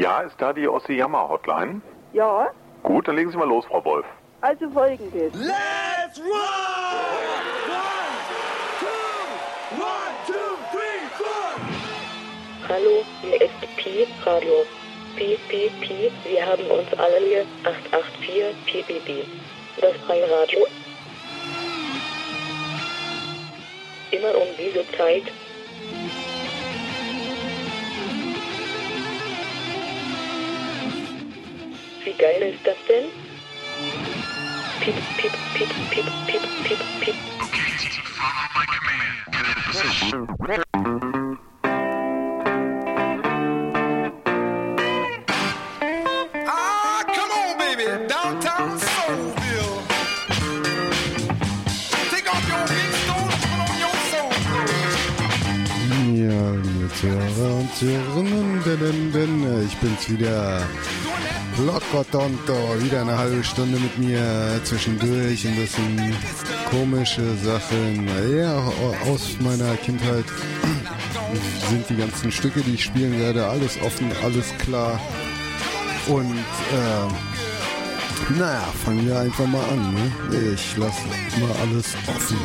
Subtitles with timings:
[0.00, 1.82] Ja, ist da die Ossi-Yammer-Hotline?
[2.14, 2.48] Ja,
[2.82, 4.06] Gut, dann legen Sie mal los, Frau Wolf.
[4.40, 5.34] also folgendes.
[5.34, 6.30] Let's roll!
[7.68, 8.16] One,
[8.80, 8.86] two,
[9.76, 11.52] one, two, three, four.
[12.66, 14.64] Hallo, hier ist Pi Radio.
[15.16, 19.24] Pi, Pi, Pi, wir haben uns alle hier 884 Pi, Pi, Pi.
[19.82, 20.66] Das freie Radio.
[24.12, 25.24] Immer um diese Zeit.
[32.10, 33.04] Wie geil ist das denn?
[34.80, 37.14] Piep, piep, piep, piep, piep, piep, piep.
[38.18, 38.48] Ah,
[59.66, 60.60] ich bin's wieder.
[61.66, 66.14] Locotonto, wieder eine halbe Stunde mit mir zwischendurch ein bisschen
[66.70, 68.06] komische Sachen.
[68.36, 68.62] Ja,
[69.10, 70.26] aus meiner Kindheit
[71.70, 75.00] sind die ganzen Stücke, die ich spielen werde, alles offen, alles klar.
[76.06, 77.08] Und äh,
[78.38, 79.94] naja, fangen wir einfach mal an.
[79.94, 80.12] Ne?
[80.54, 81.00] Ich lasse
[81.40, 82.36] mal alles offen.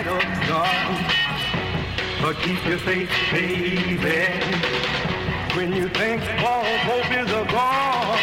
[0.00, 1.04] light of dawn.
[2.22, 3.96] But keep your faith, baby.
[5.56, 8.18] When you think all hope is gone.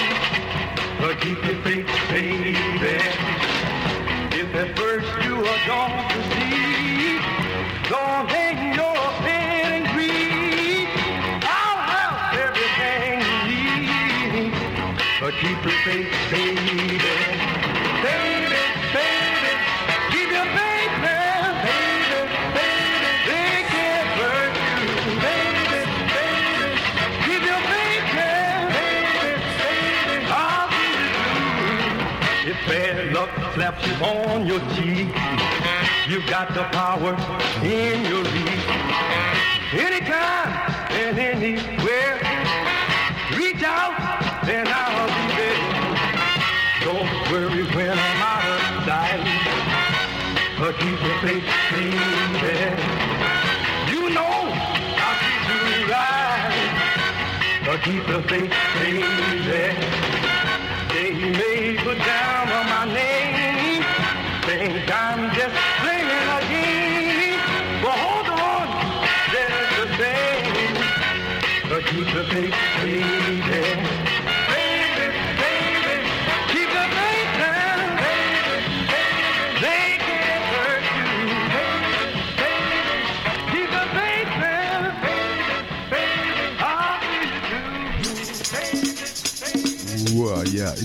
[1.00, 2.58] But keep your faith, baby.
[4.40, 7.20] If at first you are gone to see,
[7.90, 8.98] don't hang your
[15.20, 16.57] But keep your faith, baby.
[34.02, 35.08] on your cheek.
[36.08, 37.14] You've got the power
[37.64, 38.66] in your reach.
[39.74, 40.48] Anytime
[40.92, 42.16] and anywhere,
[43.36, 43.96] reach out
[44.48, 45.62] and I'll be there.
[46.86, 49.24] Don't worry when I'm out of sight.
[50.60, 52.78] But keep your faith clean there.
[53.92, 54.38] You know
[55.06, 56.58] I'll keep you right.
[57.66, 59.97] But keep the faith clean there.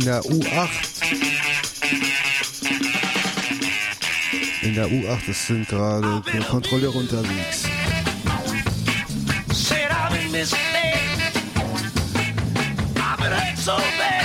[0.02, 0.68] in der U8.
[4.62, 7.62] In der U8, das sind gerade Kontrolleure unterwegs.
[9.52, 10.58] Said I've been misled.
[12.96, 14.21] I've been hurt so bad.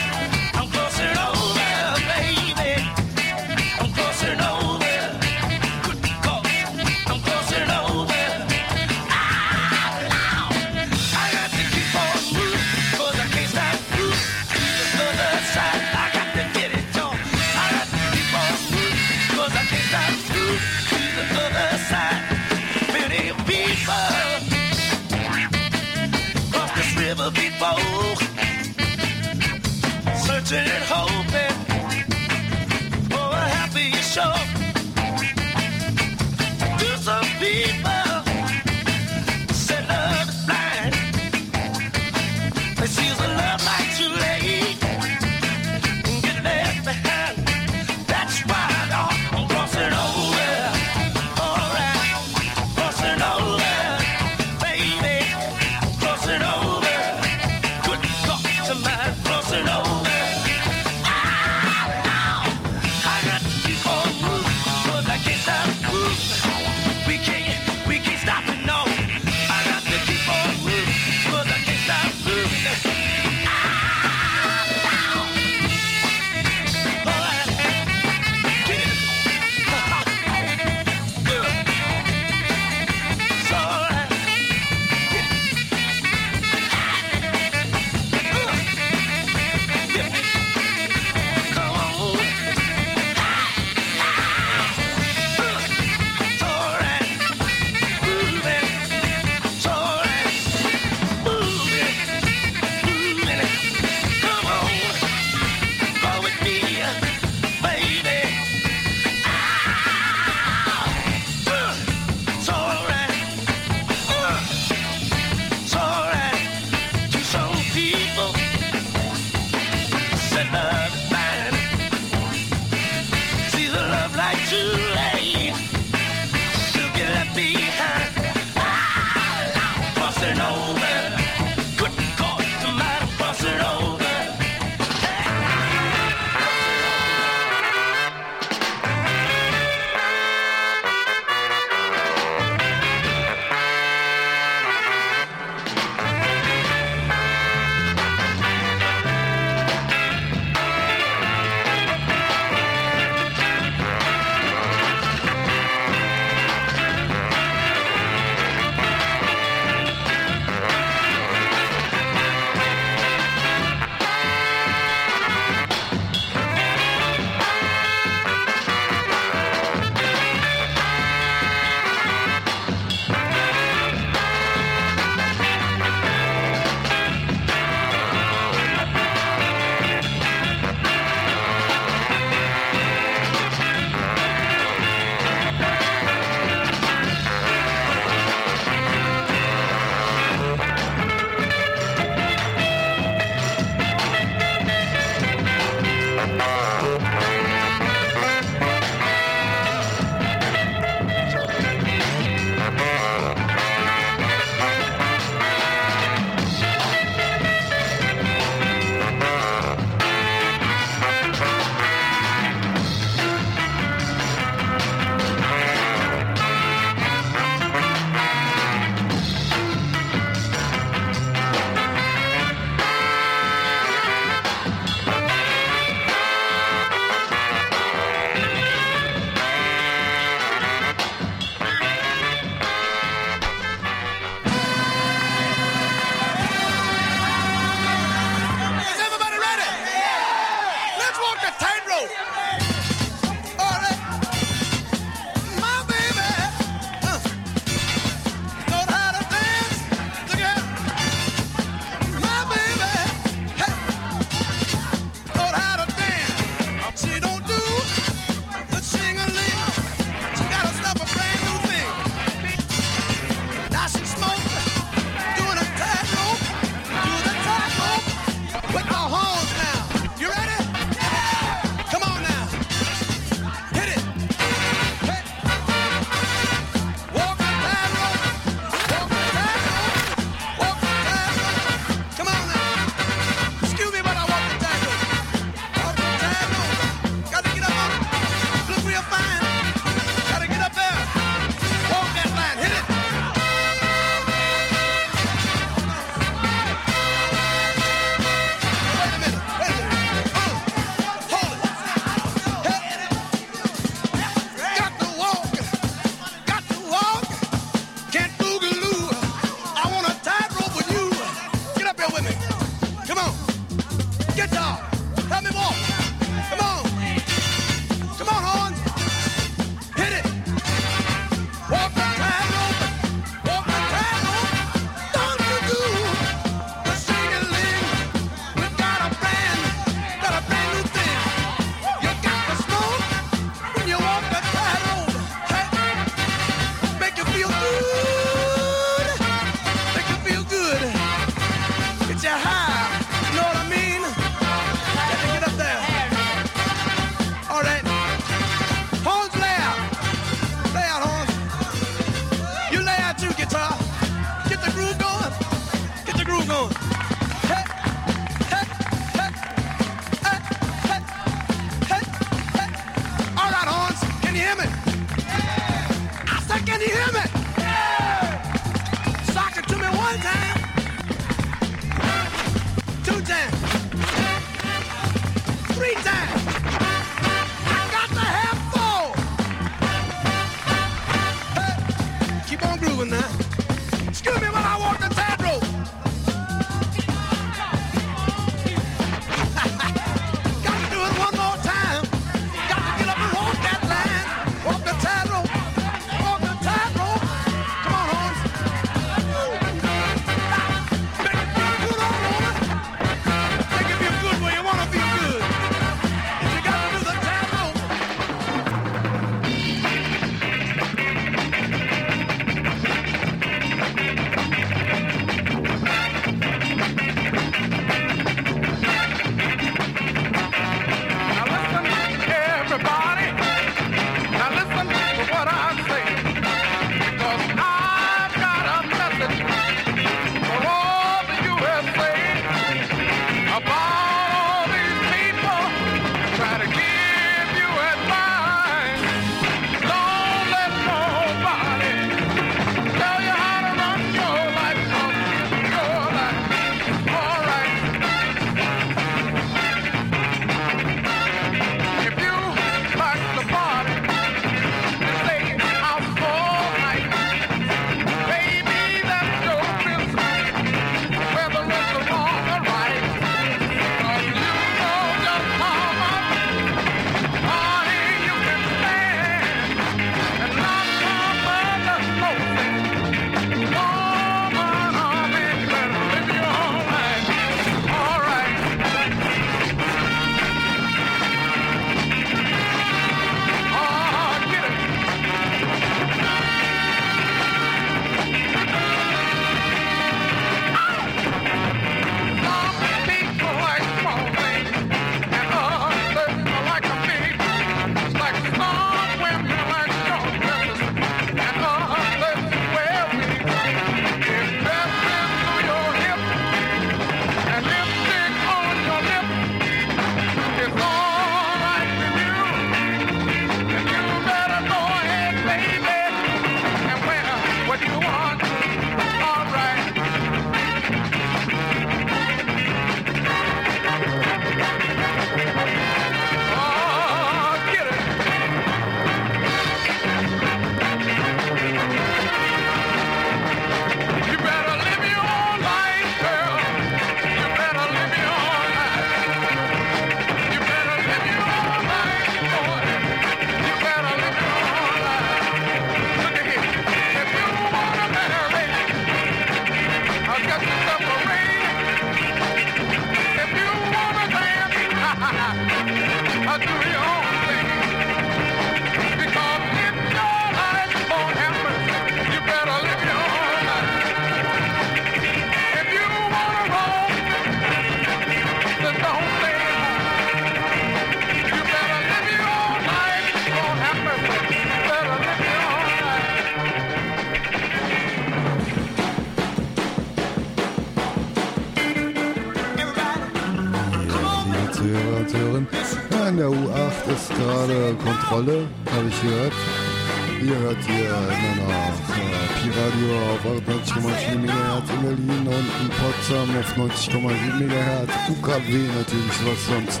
[594.00, 598.10] 88,4 MHz in Berlin und in Potsdam auf 90,7 MHz.
[598.30, 600.00] UKW natürlich, was sonst.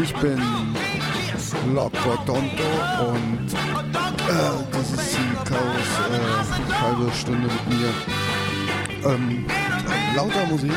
[0.00, 0.40] Ich bin
[1.74, 2.70] Lockbotonto
[3.12, 9.12] und äh, das ist die Chaos äh, halbe Stunde mit mir.
[9.12, 9.46] Ähm,
[10.14, 10.72] lauter Musik,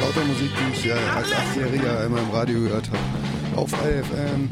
[0.00, 3.60] lauter Musik, die ich äh, als Achtjähriger immer im Radio gehört habe.
[3.60, 4.50] Auf IFM,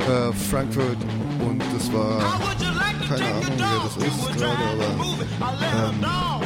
[0.00, 0.98] äh, Frankfurt
[1.40, 2.20] und das war
[3.08, 6.43] keine Ahnung, wer das ist gerade, aber ähm,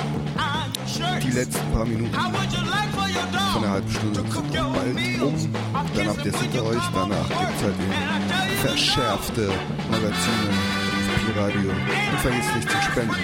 [1.21, 2.15] die letzten paar Minuten
[3.53, 5.53] von einer halben Stunde sind bald um.
[5.95, 9.51] Dann habt ihr es hinter euch, danach gibt es halt eben verschärfte
[9.91, 10.49] Magazine
[11.09, 11.71] auf Pi-Radio.
[11.71, 13.15] Und vergiss nicht zu spenden.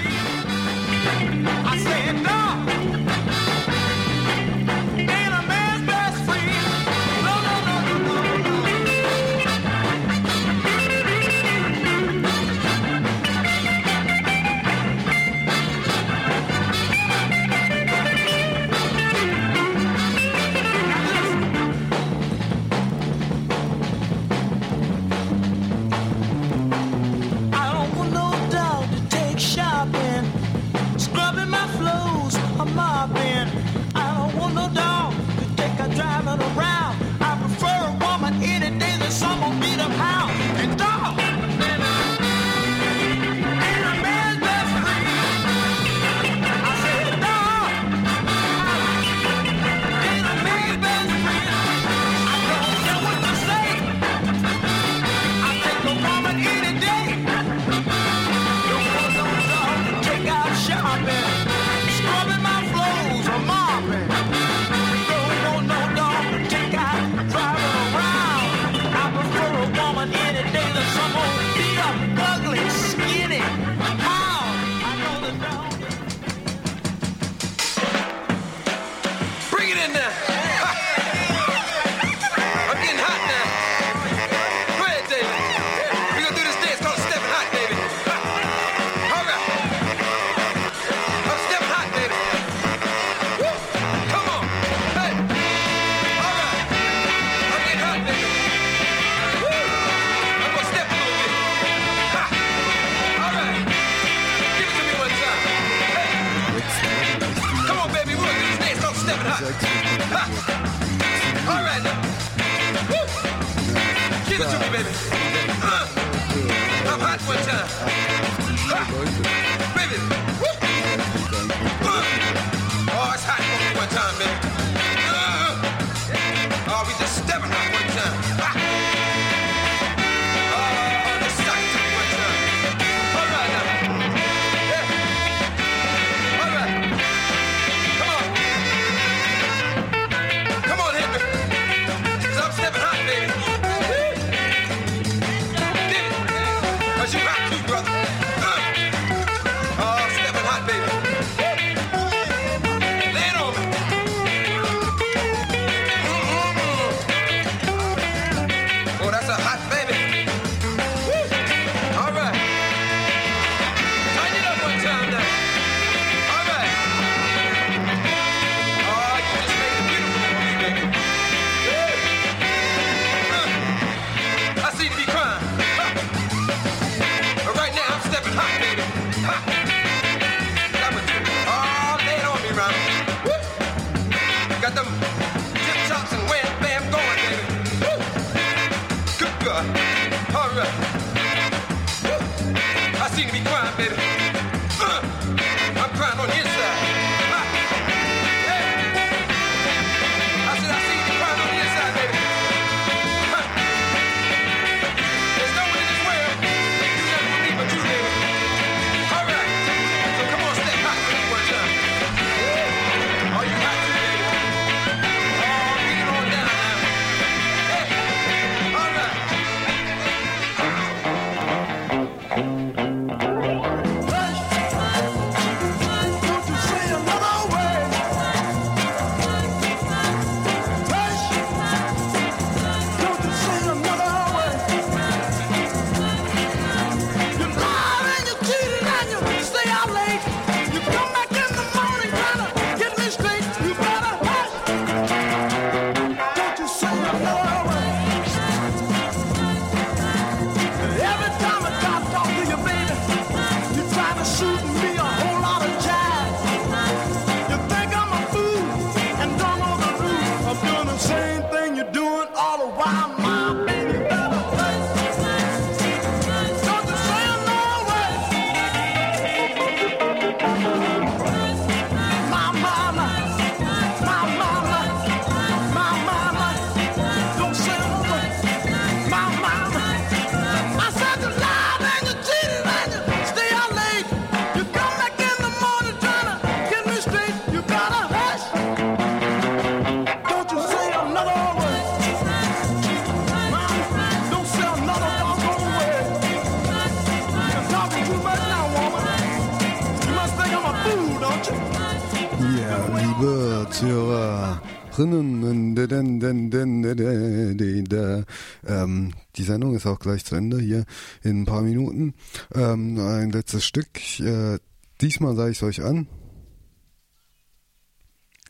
[308.66, 310.84] Ähm, die Sendung ist auch gleich zu Ende hier
[311.22, 312.14] in ein paar Minuten.
[312.54, 314.20] Ähm, ein letztes Stück.
[314.20, 314.58] Äh,
[315.00, 316.08] diesmal sage ich es euch an.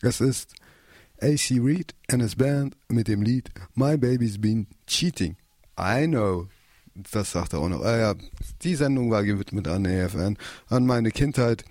[0.02, 0.54] Es ist
[1.20, 5.36] AC Reed and his band mit dem Lied My Baby's Been Cheating.
[5.78, 6.48] I know.
[6.94, 7.82] Das sagt er auch noch.
[7.82, 8.14] Ah, ja,
[8.62, 11.64] die Sendung war gewidmet an EFN, an meine Kindheit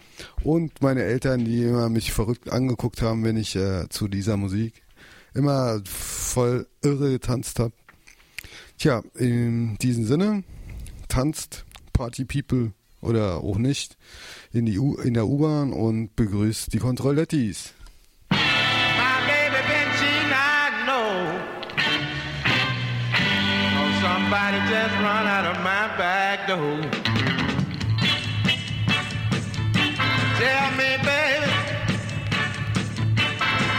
[0.43, 4.83] und meine Eltern, die immer mich verrückt angeguckt haben, wenn ich äh, zu dieser Musik
[5.33, 7.73] immer voll irre getanzt habe.
[8.77, 10.43] Tja, in diesem Sinne,
[11.07, 13.97] tanzt Party People oder auch nicht
[14.51, 17.73] in, die U in der U-Bahn und begrüßt die Kontrollettis.
[24.33, 26.81] Somebody just run out of my back door.
[30.41, 31.51] Tell me, baby,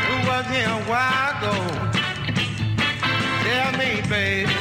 [0.06, 1.56] who was here a while ago?
[3.42, 4.52] Tell me, baby,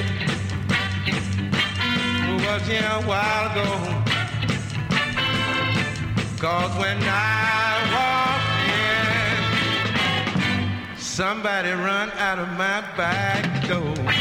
[2.26, 3.70] who was here a while ago?
[6.40, 8.62] Cause when I walked
[10.90, 14.12] in, Somebody run out of my back door.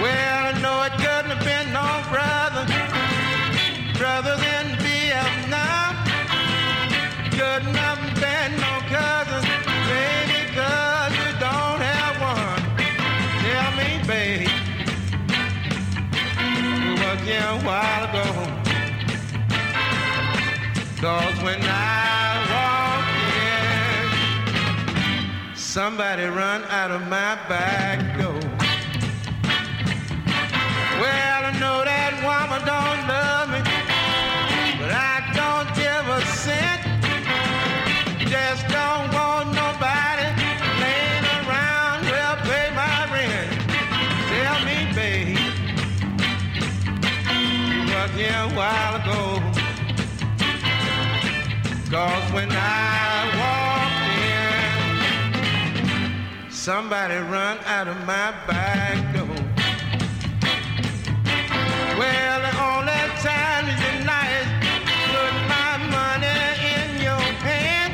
[0.00, 2.64] Well, I know it couldn't have been no brother,
[3.98, 5.92] brothers in Vietnam.
[7.36, 9.44] Couldn't have been no cousin,
[9.92, 12.62] baby, cause you don't have one.
[13.44, 14.48] Tell me, babe,
[16.80, 18.24] who was here a while ago.
[20.98, 23.20] Cause when I walked
[25.52, 27.89] in, somebody run out of my back
[56.60, 59.24] somebody run out of my back door.
[61.98, 64.44] Well, the only time is night,
[65.08, 66.36] put my money
[66.76, 67.92] in your hand.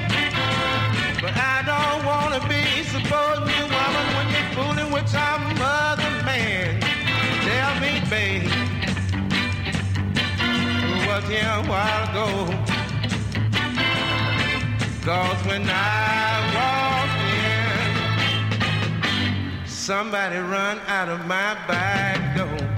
[1.23, 6.81] But I don't wanna be supposing you woman when you're fooling with some other man.
[7.47, 8.51] Tell me, babe,
[10.83, 12.29] who was here a while ago?
[15.05, 16.16] Cause when I
[19.87, 22.76] somebody run out of my back door.